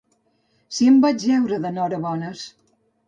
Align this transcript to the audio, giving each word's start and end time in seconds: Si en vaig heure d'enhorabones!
Si 0.77 0.87
en 0.91 0.97
vaig 1.03 1.27
heure 1.35 1.59
d'enhorabones! 1.67 2.43